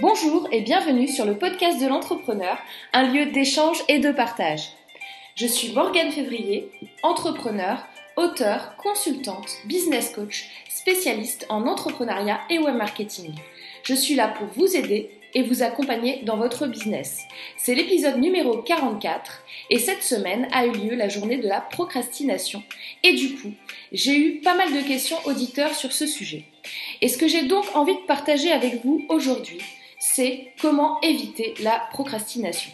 Bonjour 0.00 0.46
et 0.52 0.60
bienvenue 0.60 1.08
sur 1.08 1.24
le 1.24 1.36
podcast 1.36 1.80
de 1.80 1.88
l'entrepreneur, 1.88 2.56
un 2.92 3.12
lieu 3.12 3.32
d'échange 3.32 3.82
et 3.88 3.98
de 3.98 4.12
partage. 4.12 4.68
Je 5.34 5.44
suis 5.44 5.72
Morgane 5.72 6.12
Février, 6.12 6.70
entrepreneur, 7.02 7.84
auteur, 8.16 8.76
consultante, 8.76 9.50
business 9.64 10.10
coach, 10.10 10.44
spécialiste 10.68 11.46
en 11.48 11.66
entrepreneuriat 11.66 12.38
et 12.48 12.60
web 12.60 12.76
marketing. 12.76 13.34
Je 13.82 13.94
suis 13.94 14.14
là 14.14 14.28
pour 14.28 14.46
vous 14.46 14.76
aider 14.76 15.10
et 15.34 15.42
vous 15.42 15.64
accompagner 15.64 16.22
dans 16.22 16.36
votre 16.36 16.68
business. 16.68 17.22
C'est 17.56 17.74
l'épisode 17.74 18.18
numéro 18.18 18.62
44 18.62 19.42
et 19.70 19.80
cette 19.80 20.04
semaine 20.04 20.46
a 20.52 20.66
eu 20.66 20.70
lieu 20.70 20.94
la 20.94 21.08
journée 21.08 21.38
de 21.38 21.48
la 21.48 21.60
procrastination 21.60 22.62
et 23.02 23.14
du 23.14 23.34
coup, 23.34 23.52
j'ai 23.90 24.16
eu 24.16 24.40
pas 24.42 24.54
mal 24.54 24.72
de 24.72 24.86
questions 24.86 25.18
auditeurs 25.24 25.74
sur 25.74 25.90
ce 25.90 26.06
sujet. 26.06 26.44
Et 27.00 27.08
ce 27.08 27.18
que 27.18 27.26
j'ai 27.26 27.42
donc 27.42 27.64
envie 27.74 27.96
de 27.96 28.06
partager 28.06 28.52
avec 28.52 28.84
vous 28.84 29.04
aujourd'hui, 29.08 29.58
c'est 29.98 30.52
comment 30.60 31.00
éviter 31.00 31.54
la 31.60 31.88
procrastination. 31.92 32.70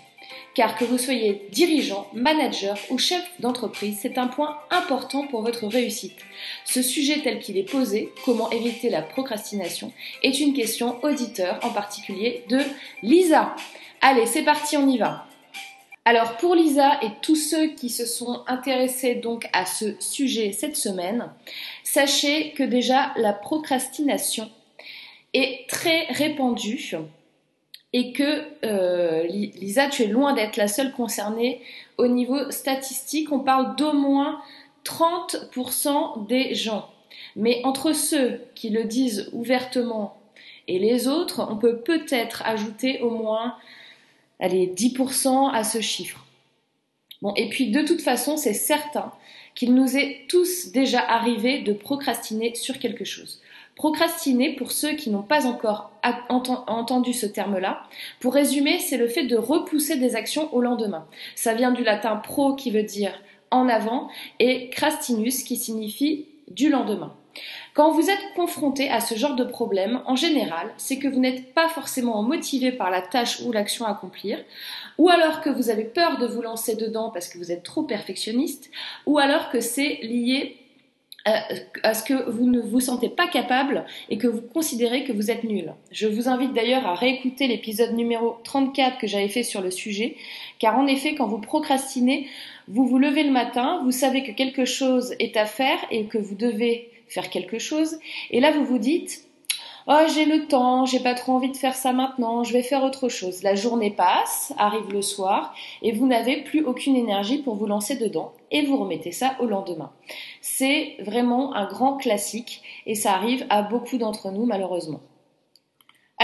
Car 0.55 0.77
que 0.77 0.85
vous 0.85 0.99
soyez 0.99 1.43
dirigeant, 1.51 2.07
manager 2.13 2.79
ou 2.91 2.99
chef 2.99 3.23
d'entreprise, 3.41 3.99
c'est 4.01 4.19
un 4.19 4.29
point 4.29 4.57
important 4.71 5.27
pour 5.27 5.43
votre 5.43 5.67
réussite. 5.67 6.19
Ce 6.65 6.81
sujet 6.81 7.21
tel 7.23 7.41
qu'il 7.41 7.59
est 7.59 7.69
posé, 7.69 8.13
comment 8.25 8.51
éviter 8.51 8.89
la 8.89 9.03
procrastination, 9.03 9.93
est 10.23 10.39
une 10.39 10.55
question 10.55 11.03
auditeur 11.03 11.59
en 11.63 11.71
particulier 11.71 12.45
de 12.49 12.61
Lisa. 13.03 13.57
Allez, 14.01 14.27
c'est 14.27 14.45
parti, 14.45 14.77
on 14.77 14.89
y 14.89 14.99
va. 14.99 15.27
Alors 16.07 16.37
pour 16.37 16.55
Lisa 16.55 17.01
et 17.03 17.09
tous 17.23 17.37
ceux 17.37 17.69
qui 17.69 17.89
se 17.89 18.05
sont 18.05 18.45
intéressés 18.47 19.15
donc 19.15 19.49
à 19.55 19.65
ce 19.65 19.99
sujet 20.01 20.53
cette 20.53 20.77
semaine, 20.77 21.33
sachez 21.83 22.51
que 22.51 22.63
déjà 22.63 23.13
la 23.17 23.33
procrastination 23.33 24.51
est 25.33 25.67
très 25.69 26.05
répandue 26.11 26.95
et 27.95 28.13
que 28.13 28.43
euh, 28.65 29.23
Lisa, 29.29 29.87
tu 29.89 30.03
es 30.03 30.09
loin 30.09 30.35
d'être 30.35 30.57
la 30.57 30.67
seule 30.67 30.93
concernée 30.93 31.63
au 31.97 32.09
niveau 32.09 32.51
statistique. 32.51 33.31
On 33.31 33.39
parle 33.39 33.77
d'au 33.77 33.93
moins 33.93 34.43
30% 34.85 36.27
des 36.27 36.55
gens. 36.57 36.91
Mais 37.37 37.61
entre 37.63 37.93
ceux 37.93 38.43
qui 38.57 38.71
le 38.71 38.83
disent 38.83 39.31
ouvertement 39.33 40.19
et 40.67 40.81
les 40.81 41.07
autres, 41.07 41.47
on 41.49 41.57
peut 41.57 41.79
peut-être 41.79 42.43
ajouter 42.45 43.01
au 43.01 43.11
moins 43.11 43.55
allez, 44.41 44.67
10% 44.67 45.53
à 45.53 45.63
ce 45.63 45.81
chiffre. 45.81 46.27
Bon, 47.23 47.33
et 47.37 47.49
puis 47.49 47.71
de 47.71 47.83
toute 47.83 48.03
façon, 48.03 48.37
c'est 48.37 48.55
certain 48.55 49.13
qu'il 49.55 49.73
nous 49.73 49.97
est 49.97 50.27
tous 50.29 50.73
déjà 50.73 51.01
arrivé 51.01 51.61
de 51.61 51.73
procrastiner 51.73 52.57
sur 52.57 52.81
quelque 52.81 53.05
chose. 53.05 53.41
Procrastiner, 53.77 54.55
pour 54.55 54.71
ceux 54.71 54.93
qui 54.93 55.11
n'ont 55.11 55.23
pas 55.23 55.47
encore 55.47 55.91
entendu 56.69 57.13
ce 57.13 57.27
terme-là, 57.27 57.83
pour 58.21 58.35
résumer, 58.35 58.79
c'est 58.79 58.97
le 58.97 59.09
fait 59.09 59.25
de 59.25 59.37
repousser 59.37 59.97
des 59.97 60.15
actions 60.15 60.53
au 60.55 60.61
lendemain. 60.61 61.07
Ça 61.35 61.55
vient 61.55 61.73
du 61.73 61.83
latin 61.83 62.17
pro 62.17 62.55
qui 62.55 62.71
veut 62.71 62.85
dire 62.85 63.13
en 63.51 63.69
avant 63.69 64.09
et 64.39 64.69
crastinus 64.71 65.43
qui 65.43 65.57
signifie 65.57 66.27
du 66.51 66.71
lendemain. 66.71 67.15
Quand 67.75 67.91
vous 67.91 68.11
êtes 68.11 68.35
confronté 68.37 68.89
à 68.89 69.01
ce 69.01 69.17
genre 69.17 69.35
de 69.35 69.43
problème, 69.43 70.03
en 70.07 70.15
général, 70.15 70.73
c'est 70.77 71.01
que 71.01 71.09
vous 71.09 71.19
n'êtes 71.19 71.53
pas 71.53 71.69
forcément 71.69 72.23
motivé 72.23 72.71
par 72.71 72.91
la 72.91 73.03
tâche 73.03 73.41
ou 73.41 73.51
l'action 73.51 73.87
à 73.87 73.91
accomplir, 73.91 74.39
ou 74.99 75.09
alors 75.09 75.41
que 75.41 75.51
vous 75.51 75.69
avez 75.69 75.83
peur 75.83 76.19
de 76.19 76.29
vous 76.29 76.43
lancer 76.43 76.77
dedans 76.77 77.11
parce 77.11 77.29
que 77.29 77.39
vous 77.39 77.51
êtes 77.51 77.65
trop 77.65 77.83
perfectionniste, 77.83 78.71
ou 79.07 79.19
alors 79.19 79.51
que 79.51 79.61
c'est 79.61 79.99
lié 80.03 80.57
à 81.25 81.95
ce 81.95 82.03
que 82.03 82.31
vous 82.31 82.47
ne 82.47 82.61
vous 82.61 82.81
sentez 82.81 83.09
pas 83.09 83.27
capable 83.27 83.87
et 84.11 84.19
que 84.19 84.27
vous 84.27 84.43
considérez 84.43 85.05
que 85.05 85.13
vous 85.13 85.31
êtes 85.31 85.45
nul. 85.45 85.73
Je 85.91 86.07
vous 86.07 86.29
invite 86.29 86.53
d'ailleurs 86.53 86.87
à 86.87 86.95
réécouter 86.95 87.47
l'épisode 87.47 87.95
numéro 87.95 88.37
34 88.45 88.99
que 88.99 89.07
j'avais 89.07 89.29
fait 89.29 89.43
sur 89.43 89.63
le 89.63 89.71
sujet, 89.71 90.17
car 90.59 90.79
en 90.79 90.87
effet, 90.87 91.15
quand 91.15 91.27
vous 91.27 91.41
procrastinez, 91.41 92.27
vous 92.69 92.87
vous 92.87 92.99
levez 92.99 93.23
le 93.23 93.31
matin, 93.31 93.81
vous 93.85 93.93
savez 93.93 94.23
que 94.23 94.33
quelque 94.33 94.67
chose 94.67 95.15
est 95.19 95.37
à 95.37 95.47
faire 95.47 95.79
et 95.91 96.05
que 96.05 96.19
vous 96.19 96.35
devez 96.35 96.91
faire 97.09 97.31
quelque 97.31 97.59
chose, 97.59 97.99
et 98.31 98.41
là 98.41 98.51
vous 98.51 98.65
vous 98.65 98.79
dites 98.79 99.25
Oh, 99.87 100.07
j'ai 100.15 100.25
le 100.25 100.47
temps, 100.47 100.87
j'ai 100.87 101.01
pas 101.01 101.13
trop 101.13 101.33
envie 101.33 101.51
de 101.51 101.59
faire 101.59 101.75
ça 101.75 101.93
maintenant, 101.93 102.43
je 102.43 102.55
vais 102.55 102.63
faire 102.63 102.85
autre 102.85 103.11
chose. 103.11 103.43
La 103.43 103.55
journée 103.55 103.91
passe, 103.91 104.55
arrive 104.57 104.91
le 104.91 105.03
soir, 105.03 105.53
et 105.83 105.93
vous 105.93 106.07
n'avez 106.07 106.43
plus 106.43 106.65
aucune 106.65 106.97
énergie 106.97 107.43
pour 107.43 107.57
vous 107.57 107.67
lancer 107.67 107.97
dedans, 107.97 108.33
et 108.51 108.65
vous 108.65 108.79
remettez 108.79 109.13
ça 109.13 109.37
au 109.41 109.47
lendemain. 109.47 109.93
C'est 110.41 110.97
vraiment 111.01 111.55
un 111.55 111.67
grand 111.67 111.99
classique, 111.99 112.63
et 112.87 112.95
ça 112.95 113.13
arrive 113.13 113.45
à 113.51 113.61
beaucoup 113.61 113.99
d'entre 113.99 114.31
nous 114.31 114.47
malheureusement. 114.47 115.01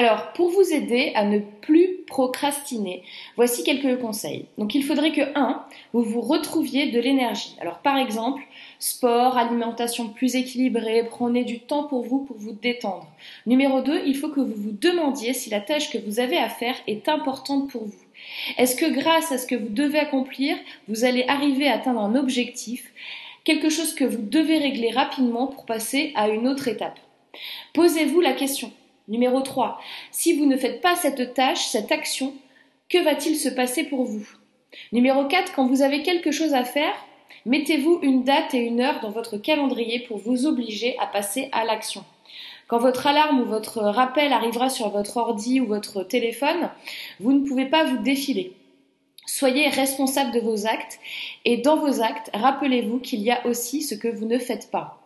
Alors, 0.01 0.33
pour 0.33 0.49
vous 0.49 0.73
aider 0.73 1.13
à 1.15 1.27
ne 1.27 1.41
plus 1.41 1.99
procrastiner, 2.07 3.03
voici 3.37 3.65
quelques 3.65 4.01
conseils. 4.01 4.47
Donc, 4.57 4.75
il 4.75 4.83
faudrait 4.83 5.13
que 5.13 5.21
1. 5.35 5.63
Vous 5.93 6.03
vous 6.03 6.23
retrouviez 6.23 6.91
de 6.91 6.99
l'énergie. 6.99 7.55
Alors, 7.61 7.81
par 7.81 7.99
exemple, 7.99 8.41
sport, 8.79 9.37
alimentation 9.37 10.09
plus 10.09 10.37
équilibrée, 10.37 11.07
prenez 11.11 11.45
du 11.45 11.61
temps 11.61 11.85
pour 11.85 12.01
vous 12.01 12.21
pour 12.21 12.39
vous 12.39 12.53
détendre. 12.53 13.09
Numéro 13.45 13.83
2, 13.83 14.05
il 14.07 14.17
faut 14.17 14.31
que 14.31 14.41
vous 14.41 14.55
vous 14.57 14.73
demandiez 14.73 15.35
si 15.35 15.51
la 15.51 15.61
tâche 15.61 15.91
que 15.91 15.99
vous 15.99 16.19
avez 16.19 16.39
à 16.39 16.49
faire 16.49 16.77
est 16.87 17.07
importante 17.07 17.69
pour 17.69 17.85
vous. 17.85 18.05
Est-ce 18.57 18.77
que 18.77 18.91
grâce 18.91 19.33
à 19.33 19.37
ce 19.37 19.47
que 19.47 19.55
vous 19.55 19.69
devez 19.69 19.99
accomplir, 19.99 20.57
vous 20.89 21.05
allez 21.05 21.27
arriver 21.29 21.69
à 21.69 21.75
atteindre 21.75 22.01
un 22.01 22.15
objectif, 22.15 22.91
quelque 23.45 23.69
chose 23.69 23.95
que 23.95 24.05
vous 24.05 24.23
devez 24.23 24.57
régler 24.57 24.93
rapidement 24.93 25.47
pour 25.47 25.67
passer 25.67 26.15
à 26.15 26.31
une 26.31 26.49
autre 26.49 26.69
étape? 26.69 26.99
Posez-vous 27.75 28.23
la 28.23 28.33
question. 28.33 28.73
Numéro 29.11 29.41
3. 29.41 29.81
Si 30.13 30.35
vous 30.35 30.47
ne 30.47 30.57
faites 30.57 30.81
pas 30.81 30.95
cette 30.95 31.35
tâche, 31.35 31.67
cette 31.67 31.91
action, 31.91 32.33
que 32.89 33.03
va-t-il 33.03 33.37
se 33.37 33.49
passer 33.49 33.83
pour 33.83 34.05
vous? 34.05 34.25
Numéro 34.93 35.25
4. 35.25 35.53
Quand 35.53 35.67
vous 35.67 35.83
avez 35.83 36.03
quelque 36.03 36.31
chose 36.31 36.55
à 36.55 36.63
faire, 36.63 36.95
mettez-vous 37.45 37.99
une 38.03 38.23
date 38.23 38.55
et 38.55 38.59
une 38.59 38.81
heure 38.81 39.01
dans 39.01 39.11
votre 39.11 39.37
calendrier 39.37 39.99
pour 39.99 40.19
vous 40.19 40.47
obliger 40.47 40.97
à 41.01 41.09
passer 41.09 41.49
à 41.51 41.65
l'action. 41.65 42.05
Quand 42.69 42.79
votre 42.79 43.09
alarme 43.09 43.41
ou 43.41 43.47
votre 43.47 43.81
rappel 43.81 44.33
arrivera 44.33 44.69
sur 44.69 44.91
votre 44.91 45.17
ordi 45.17 45.61
ou 45.61 45.67
votre 45.67 46.05
téléphone, 46.05 46.71
vous 47.19 47.33
ne 47.33 47.45
pouvez 47.45 47.67
pas 47.67 47.83
vous 47.83 47.99
défiler. 47.99 48.53
Soyez 49.27 49.69
responsable 49.71 50.31
de 50.31 50.39
vos 50.39 50.69
actes 50.69 51.01
et 51.45 51.57
dans 51.57 51.77
vos 51.77 52.01
actes, 52.01 52.31
rappelez-vous 52.33 53.01
qu'il 53.01 53.23
y 53.23 53.33
a 53.33 53.45
aussi 53.45 53.83
ce 53.83 53.97
que 53.97 54.07
vous 54.07 54.27
ne 54.27 54.39
faites 54.39 54.71
pas. 54.71 55.00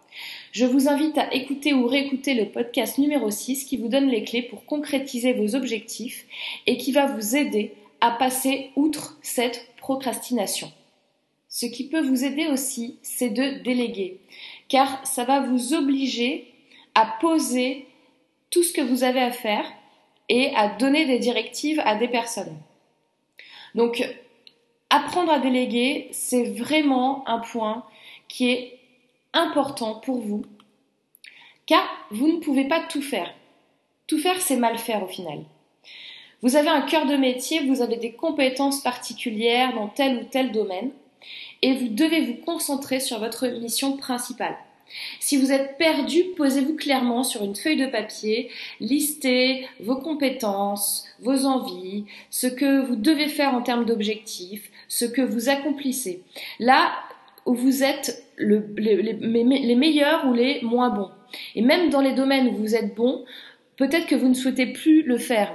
Je 0.55 0.67
vous 0.67 0.87
invite 0.87 1.19
à 1.19 1.35
écouter 1.35 1.75
ou 1.75 1.85
réécouter 1.89 2.33
le 2.33 2.49
podcast 2.49 2.99
numéro 2.99 3.29
6 3.29 3.65
qui 3.65 3.77
vous 3.77 3.89
donne 3.89 4.07
les 4.07 4.23
clés 4.23 4.43
pour 4.43 4.65
concrétiser 4.67 5.33
vos 5.33 5.57
objectifs 5.57 6.27
et 6.69 6.77
qui 6.77 6.93
va 6.93 7.07
vous 7.07 7.35
aider 7.35 7.75
à 8.01 8.13
passer 8.13 8.71
outre 8.77 9.19
cette 9.21 9.67
procrastination. 9.79 10.71
Ce 11.49 11.67
qui 11.67 11.89
peut 11.89 12.03
vous 12.03 12.23
aider 12.25 12.47
aussi, 12.47 12.99
c'est 13.03 13.31
de 13.31 13.65
déléguer, 13.65 14.21
car 14.69 15.05
ça 15.05 15.25
va 15.25 15.41
vous 15.41 15.75
obliger 15.75 16.47
à 16.95 17.17
poser 17.21 17.89
tout 18.51 18.63
ce 18.63 18.73
que 18.73 18.81
vous 18.81 19.03
avez 19.03 19.23
à 19.23 19.33
faire 19.33 19.67
et 20.29 20.55
à 20.55 20.69
donner 20.69 21.05
des 21.05 21.19
directives 21.19 21.83
à 21.85 21.97
des 21.97 22.07
personnes. 22.07 22.57
Donc, 23.75 24.09
apprendre 24.89 25.33
à 25.33 25.41
déléguer, 25.41 26.07
c'est 26.13 26.45
vraiment 26.45 27.29
un 27.29 27.41
point 27.41 27.85
qui 28.29 28.53
est 28.53 28.79
important 29.35 29.97
pour 29.97 30.21
vous, 30.21 30.45
car 31.67 31.85
vous 32.11 32.29
ne 32.29 32.39
pouvez 32.39 32.65
pas 32.65 32.81
tout 32.81 33.03
faire. 33.03 33.33
Tout 34.07 34.19
faire, 34.19 34.41
c'est 34.41 34.57
mal 34.57 34.79
faire 34.79 35.03
au 35.03 35.09
final. 35.09 35.41
Vous 36.43 36.57
avez 36.57 36.69
un 36.69 36.83
cœur 36.83 37.07
de 37.07 37.17
métier, 37.17 37.65
vous 37.65 37.81
avez 37.81 37.97
des 37.97 38.13
compétences 38.13 38.83
particulières 38.83 39.75
dans 39.75 39.89
tel 39.89 40.19
ou 40.19 40.25
tel 40.25 40.53
domaine, 40.53 40.91
et 41.63 41.73
vous 41.73 41.89
devez 41.89 42.21
vous 42.21 42.35
concentrer 42.35 43.01
sur 43.01 43.19
votre 43.19 43.47
mission 43.47 43.97
principale. 43.97 44.57
Si 45.21 45.39
vous 45.39 45.51
êtes 45.51 45.79
perdu, 45.79 46.25
posez-vous 46.37 46.77
clairement 46.77 47.25
sur 47.25 47.43
une 47.43 47.57
feuille 47.57 47.79
de 47.79 47.87
papier, 47.87 48.51
listez 48.81 49.67
vos 49.81 49.97
compétences, 49.97 51.07
vos 51.21 51.47
envies, 51.47 52.05
ce 52.31 52.47
que 52.47 52.83
vous 52.83 52.97
devez 52.97 53.29
faire 53.29 53.55
en 53.55 53.63
termes 53.63 53.87
d'objectifs, 53.87 54.71
ce 54.89 55.07
que 55.07 55.23
vous 55.23 55.49
accomplissez. 55.49 56.23
Là, 56.61 56.93
où 57.47 57.55
vous 57.55 57.83
êtes 57.83 58.25
le, 58.37 58.65
les, 58.77 58.97
les, 59.03 59.75
meilleurs 59.75 60.27
ou 60.27 60.33
les 60.33 60.61
moins 60.63 60.91
bons. 60.91 61.11
Et 61.55 61.63
même 61.63 61.91
dans 61.91 62.01
les 62.01 62.13
domaines 62.13 62.49
où 62.49 62.57
vous 62.57 62.75
êtes 62.75 62.95
bon, 62.95 63.25
peut-être 63.77 64.07
que 64.07 64.15
vous 64.15 64.29
ne 64.29 64.35
souhaitez 64.35 64.67
plus 64.67 65.03
le 65.03 65.19
faire. 65.19 65.53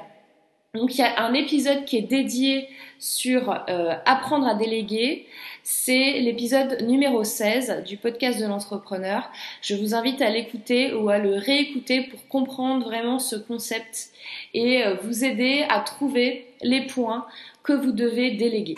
Donc 0.76 0.96
il 0.96 1.00
y 1.00 1.04
a 1.04 1.24
un 1.24 1.34
épisode 1.34 1.86
qui 1.86 1.98
est 1.98 2.04
dédié 2.04 2.70
sur 3.00 3.50
euh, 3.70 3.96
apprendre 4.06 4.48
à 4.48 4.54
déléguer. 4.54 5.26
C'est 5.64 6.20
l'épisode 6.20 6.84
numéro 6.84 7.24
16 7.24 7.84
du 7.88 7.98
podcast 7.98 8.40
de 8.40 8.46
l'entrepreneur. 8.46 9.32
Je 9.62 9.76
vous 9.76 9.96
invite 9.96 10.22
à 10.22 10.30
l'écouter 10.30 10.94
ou 10.94 11.10
à 11.10 11.18
le 11.18 11.36
réécouter 11.36 12.04
pour 12.04 12.28
comprendre 12.28 12.86
vraiment 12.86 13.18
ce 13.18 13.36
concept 13.36 14.10
et 14.54 14.84
euh, 14.84 14.96
vous 15.02 15.24
aider 15.24 15.66
à 15.70 15.80
trouver 15.80 16.46
les 16.62 16.86
points 16.86 17.26
que 17.64 17.74
vous 17.74 17.92
devez 17.92 18.32
déléguer. 18.32 18.76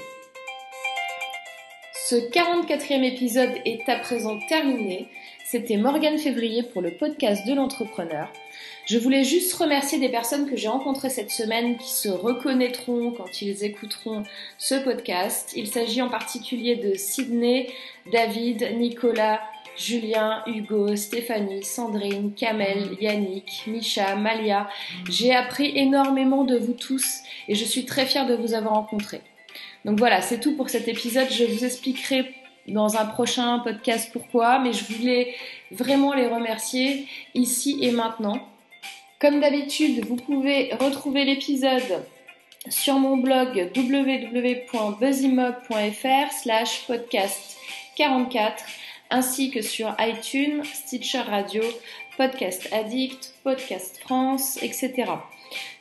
Ce 2.11 2.17
44e 2.17 3.05
épisode 3.05 3.53
est 3.63 3.87
à 3.87 3.95
présent 3.95 4.37
terminé. 4.49 5.07
C'était 5.45 5.77
Morgane 5.77 6.17
Février 6.17 6.61
pour 6.61 6.81
le 6.81 6.91
podcast 6.91 7.47
de 7.47 7.53
l'entrepreneur. 7.53 8.27
Je 8.85 8.97
voulais 8.97 9.23
juste 9.23 9.53
remercier 9.53 9.97
des 9.97 10.09
personnes 10.09 10.49
que 10.49 10.57
j'ai 10.57 10.67
rencontrées 10.67 11.09
cette 11.09 11.31
semaine 11.31 11.77
qui 11.77 11.89
se 11.89 12.09
reconnaîtront 12.09 13.11
quand 13.11 13.41
ils 13.41 13.63
écouteront 13.63 14.23
ce 14.57 14.75
podcast. 14.75 15.53
Il 15.55 15.67
s'agit 15.67 16.01
en 16.01 16.09
particulier 16.09 16.75
de 16.75 16.95
Sydney, 16.95 17.69
David, 18.11 18.75
Nicolas, 18.75 19.39
Julien, 19.77 20.43
Hugo, 20.47 20.93
Stéphanie, 20.97 21.63
Sandrine, 21.63 22.33
Kamel, 22.33 22.97
Yannick, 22.99 23.63
Misha, 23.67 24.17
Malia. 24.17 24.67
J'ai 25.09 25.33
appris 25.33 25.71
énormément 25.77 26.43
de 26.43 26.57
vous 26.57 26.73
tous 26.73 27.21
et 27.47 27.55
je 27.55 27.63
suis 27.63 27.85
très 27.85 28.05
fière 28.05 28.27
de 28.27 28.35
vous 28.35 28.53
avoir 28.53 28.73
rencontrés. 28.73 29.21
Donc 29.85 29.97
voilà, 29.97 30.21
c'est 30.21 30.39
tout 30.39 30.55
pour 30.55 30.69
cet 30.69 30.87
épisode. 30.87 31.27
Je 31.31 31.45
vous 31.45 31.65
expliquerai 31.65 32.35
dans 32.67 32.97
un 32.97 33.05
prochain 33.05 33.57
podcast 33.59 34.09
pourquoi, 34.13 34.59
mais 34.59 34.73
je 34.73 34.93
voulais 34.93 35.33
vraiment 35.71 36.13
les 36.13 36.27
remercier 36.27 37.07
ici 37.33 37.79
et 37.81 37.91
maintenant. 37.91 38.47
Comme 39.19 39.39
d'habitude, 39.39 40.05
vous 40.05 40.15
pouvez 40.15 40.71
retrouver 40.79 41.25
l'épisode 41.25 42.05
sur 42.69 42.99
mon 42.99 43.17
blog 43.17 43.71
www.buzzymog.fr 43.75 46.31
slash 46.31 46.85
podcast 46.87 47.57
44 47.97 48.63
ainsi 49.09 49.51
que 49.51 49.61
sur 49.61 49.93
iTunes, 49.99 50.63
Stitcher 50.63 51.21
Radio, 51.21 51.63
Podcast 52.17 52.69
Addict, 52.71 53.33
Podcast 53.43 53.99
France, 54.03 54.57
etc. 54.61 55.05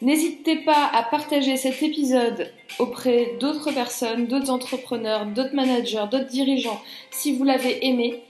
N'hésitez 0.02 0.56
pas 0.56 0.90
à 0.92 1.02
partager 1.02 1.56
cet 1.56 1.82
épisode 1.82 2.52
auprès 2.78 3.32
d'autres 3.38 3.72
personnes, 3.72 4.26
d'autres 4.26 4.50
entrepreneurs, 4.50 5.26
d'autres 5.26 5.54
managers, 5.54 6.04
d'autres 6.10 6.28
dirigeants 6.28 6.80
si 7.10 7.36
vous 7.36 7.44
l'avez 7.44 7.86
aimé. 7.86 8.22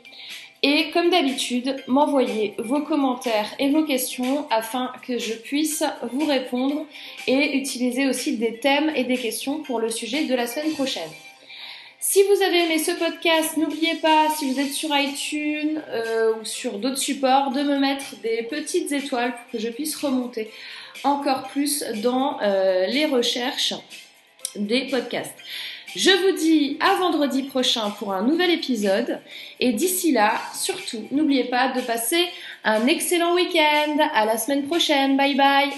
Et 0.62 0.90
comme 0.90 1.08
d'habitude, 1.08 1.76
m'envoyer 1.86 2.54
vos 2.58 2.82
commentaires 2.82 3.54
et 3.58 3.70
vos 3.70 3.84
questions 3.84 4.46
afin 4.50 4.92
que 5.06 5.18
je 5.18 5.32
puisse 5.32 5.82
vous 6.12 6.26
répondre 6.26 6.84
et 7.26 7.56
utiliser 7.56 8.06
aussi 8.06 8.36
des 8.36 8.58
thèmes 8.58 8.92
et 8.94 9.04
des 9.04 9.16
questions 9.16 9.60
pour 9.60 9.80
le 9.80 9.88
sujet 9.88 10.26
de 10.26 10.34
la 10.34 10.46
semaine 10.46 10.72
prochaine. 10.72 11.08
Si 12.02 12.22
vous 12.22 12.42
avez 12.42 12.64
aimé 12.64 12.78
ce 12.78 12.92
podcast, 12.92 13.58
n'oubliez 13.58 13.96
pas, 13.96 14.28
si 14.30 14.50
vous 14.50 14.58
êtes 14.58 14.72
sur 14.72 14.88
iTunes 14.96 15.82
euh, 15.90 16.32
ou 16.34 16.46
sur 16.46 16.78
d'autres 16.78 16.96
supports, 16.96 17.50
de 17.50 17.62
me 17.62 17.78
mettre 17.78 18.16
des 18.22 18.42
petites 18.44 18.90
étoiles 18.90 19.34
pour 19.34 19.50
que 19.52 19.58
je 19.58 19.68
puisse 19.68 19.94
remonter 19.96 20.50
encore 21.04 21.48
plus 21.48 21.84
dans 22.02 22.40
euh, 22.40 22.86
les 22.86 23.04
recherches 23.04 23.74
des 24.56 24.86
podcasts. 24.86 25.36
Je 25.94 26.10
vous 26.10 26.38
dis 26.38 26.78
à 26.80 26.94
vendredi 26.94 27.42
prochain 27.42 27.90
pour 27.90 28.14
un 28.14 28.22
nouvel 28.22 28.50
épisode 28.50 29.20
et 29.58 29.72
d'ici 29.72 30.12
là, 30.12 30.40
surtout, 30.54 31.06
n'oubliez 31.10 31.44
pas 31.44 31.68
de 31.68 31.82
passer 31.82 32.24
un 32.64 32.86
excellent 32.86 33.34
week-end. 33.34 33.98
À 34.14 34.24
la 34.24 34.38
semaine 34.38 34.66
prochaine. 34.66 35.18
Bye 35.18 35.34
bye. 35.34 35.70